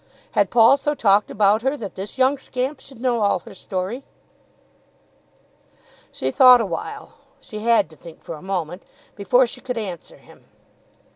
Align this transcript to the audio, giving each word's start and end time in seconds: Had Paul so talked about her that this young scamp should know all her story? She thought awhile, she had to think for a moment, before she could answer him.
Had 0.31 0.49
Paul 0.49 0.77
so 0.77 0.95
talked 0.95 1.29
about 1.29 1.61
her 1.61 1.77
that 1.77 1.93
this 1.93 2.17
young 2.17 2.39
scamp 2.39 2.79
should 2.79 2.99
know 2.99 3.21
all 3.21 3.37
her 3.41 3.53
story? 3.53 4.03
She 6.11 6.31
thought 6.31 6.59
awhile, 6.59 7.17
she 7.39 7.59
had 7.59 7.87
to 7.91 7.95
think 7.95 8.23
for 8.23 8.33
a 8.33 8.41
moment, 8.41 8.81
before 9.15 9.45
she 9.45 9.61
could 9.61 9.77
answer 9.77 10.17
him. 10.17 10.45